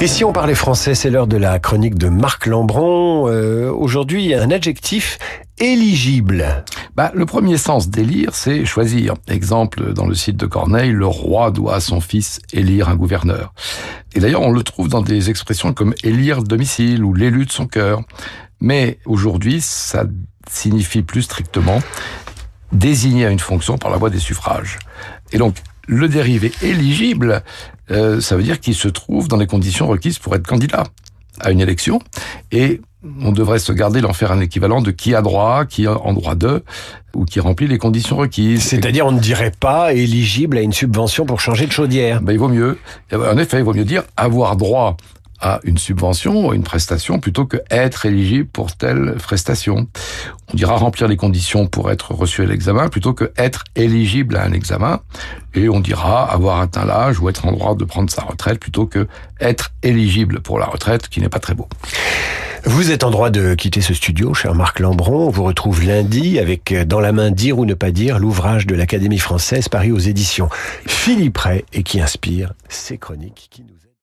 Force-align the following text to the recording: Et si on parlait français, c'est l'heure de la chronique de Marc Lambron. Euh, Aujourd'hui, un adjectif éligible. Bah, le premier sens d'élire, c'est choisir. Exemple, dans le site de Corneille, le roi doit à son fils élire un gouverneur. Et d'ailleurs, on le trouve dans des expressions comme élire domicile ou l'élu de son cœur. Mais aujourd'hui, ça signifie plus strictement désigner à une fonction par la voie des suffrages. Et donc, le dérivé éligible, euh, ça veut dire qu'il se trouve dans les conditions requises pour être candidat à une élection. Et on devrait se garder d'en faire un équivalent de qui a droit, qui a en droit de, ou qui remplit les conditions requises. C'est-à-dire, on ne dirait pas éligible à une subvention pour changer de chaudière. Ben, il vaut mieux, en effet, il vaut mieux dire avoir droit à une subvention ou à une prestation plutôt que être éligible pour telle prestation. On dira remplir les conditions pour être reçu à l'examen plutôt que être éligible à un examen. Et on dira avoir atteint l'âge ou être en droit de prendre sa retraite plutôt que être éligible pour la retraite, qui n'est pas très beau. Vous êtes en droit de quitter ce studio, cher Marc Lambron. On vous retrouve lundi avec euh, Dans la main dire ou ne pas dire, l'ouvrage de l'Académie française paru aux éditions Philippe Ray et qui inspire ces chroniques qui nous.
Et 0.00 0.06
si 0.06 0.22
on 0.24 0.32
parlait 0.32 0.54
français, 0.54 0.94
c'est 0.94 1.08
l'heure 1.08 1.26
de 1.26 1.36
la 1.36 1.58
chronique 1.58 1.94
de 1.94 2.08
Marc 2.08 2.46
Lambron. 2.46 3.28
Euh, 3.28 3.70
Aujourd'hui, 3.72 4.34
un 4.34 4.50
adjectif 4.50 5.18
éligible. 5.58 6.64
Bah, 6.94 7.10
le 7.14 7.24
premier 7.24 7.56
sens 7.56 7.88
d'élire, 7.88 8.34
c'est 8.34 8.66
choisir. 8.66 9.14
Exemple, 9.28 9.94
dans 9.94 10.06
le 10.06 10.14
site 10.14 10.36
de 10.36 10.46
Corneille, 10.46 10.90
le 10.90 11.06
roi 11.06 11.50
doit 11.50 11.76
à 11.76 11.80
son 11.80 12.00
fils 12.00 12.40
élire 12.52 12.88
un 12.88 12.96
gouverneur. 12.96 13.54
Et 14.14 14.20
d'ailleurs, 14.20 14.42
on 14.42 14.50
le 14.50 14.62
trouve 14.62 14.88
dans 14.88 15.00
des 15.00 15.30
expressions 15.30 15.72
comme 15.72 15.94
élire 16.02 16.42
domicile 16.42 17.02
ou 17.02 17.14
l'élu 17.14 17.46
de 17.46 17.52
son 17.52 17.66
cœur. 17.66 18.02
Mais 18.60 18.98
aujourd'hui, 19.06 19.60
ça 19.60 20.04
signifie 20.50 21.02
plus 21.02 21.22
strictement 21.22 21.80
désigner 22.72 23.26
à 23.26 23.30
une 23.30 23.38
fonction 23.38 23.78
par 23.78 23.90
la 23.90 23.96
voie 23.96 24.10
des 24.10 24.18
suffrages. 24.18 24.78
Et 25.32 25.38
donc, 25.38 25.56
le 25.86 26.08
dérivé 26.08 26.52
éligible, 26.62 27.42
euh, 27.90 28.20
ça 28.20 28.36
veut 28.36 28.42
dire 28.42 28.60
qu'il 28.60 28.74
se 28.74 28.88
trouve 28.88 29.28
dans 29.28 29.36
les 29.36 29.46
conditions 29.46 29.86
requises 29.86 30.18
pour 30.18 30.34
être 30.34 30.46
candidat 30.46 30.84
à 31.40 31.50
une 31.50 31.60
élection. 31.60 32.00
Et 32.52 32.80
on 33.20 33.32
devrait 33.32 33.58
se 33.58 33.72
garder 33.72 34.00
d'en 34.00 34.12
faire 34.12 34.32
un 34.32 34.40
équivalent 34.40 34.80
de 34.80 34.90
qui 34.90 35.14
a 35.14 35.22
droit, 35.22 35.64
qui 35.66 35.86
a 35.86 35.98
en 35.98 36.12
droit 36.12 36.34
de, 36.34 36.62
ou 37.14 37.24
qui 37.24 37.40
remplit 37.40 37.66
les 37.66 37.78
conditions 37.78 38.16
requises. 38.16 38.62
C'est-à-dire, 38.62 39.06
on 39.06 39.12
ne 39.12 39.20
dirait 39.20 39.52
pas 39.58 39.92
éligible 39.92 40.56
à 40.58 40.62
une 40.62 40.72
subvention 40.72 41.26
pour 41.26 41.40
changer 41.40 41.66
de 41.66 41.72
chaudière. 41.72 42.22
Ben, 42.22 42.32
il 42.32 42.38
vaut 42.38 42.48
mieux, 42.48 42.78
en 43.12 43.36
effet, 43.36 43.58
il 43.58 43.64
vaut 43.64 43.74
mieux 43.74 43.84
dire 43.84 44.04
avoir 44.16 44.56
droit 44.56 44.96
à 45.44 45.60
une 45.64 45.76
subvention 45.76 46.46
ou 46.46 46.50
à 46.50 46.54
une 46.54 46.62
prestation 46.62 47.20
plutôt 47.20 47.44
que 47.44 47.58
être 47.70 48.06
éligible 48.06 48.48
pour 48.48 48.74
telle 48.74 49.16
prestation. 49.22 49.86
On 50.50 50.56
dira 50.56 50.76
remplir 50.76 51.06
les 51.06 51.18
conditions 51.18 51.66
pour 51.66 51.90
être 51.90 52.14
reçu 52.14 52.40
à 52.40 52.46
l'examen 52.46 52.88
plutôt 52.88 53.12
que 53.12 53.30
être 53.36 53.64
éligible 53.76 54.36
à 54.36 54.44
un 54.44 54.52
examen. 54.52 55.00
Et 55.54 55.68
on 55.68 55.80
dira 55.80 56.24
avoir 56.32 56.60
atteint 56.60 56.86
l'âge 56.86 57.20
ou 57.20 57.28
être 57.28 57.46
en 57.46 57.52
droit 57.52 57.74
de 57.74 57.84
prendre 57.84 58.10
sa 58.10 58.22
retraite 58.22 58.58
plutôt 58.58 58.86
que 58.86 59.06
être 59.38 59.72
éligible 59.82 60.40
pour 60.40 60.58
la 60.58 60.64
retraite, 60.64 61.08
qui 61.08 61.20
n'est 61.20 61.28
pas 61.28 61.40
très 61.40 61.54
beau. 61.54 61.68
Vous 62.64 62.90
êtes 62.90 63.04
en 63.04 63.10
droit 63.10 63.28
de 63.28 63.54
quitter 63.54 63.82
ce 63.82 63.92
studio, 63.92 64.32
cher 64.32 64.54
Marc 64.54 64.80
Lambron. 64.80 65.26
On 65.26 65.30
vous 65.30 65.44
retrouve 65.44 65.84
lundi 65.84 66.38
avec 66.38 66.72
euh, 66.72 66.86
Dans 66.86 67.00
la 67.00 67.12
main 67.12 67.30
dire 67.30 67.58
ou 67.58 67.66
ne 67.66 67.74
pas 67.74 67.90
dire, 67.90 68.18
l'ouvrage 68.18 68.66
de 68.66 68.74
l'Académie 68.74 69.18
française 69.18 69.68
paru 69.68 69.92
aux 69.92 69.98
éditions 69.98 70.48
Philippe 70.86 71.36
Ray 71.36 71.64
et 71.74 71.82
qui 71.82 72.00
inspire 72.00 72.54
ces 72.70 72.96
chroniques 72.96 73.48
qui 73.50 73.62
nous. 73.62 73.84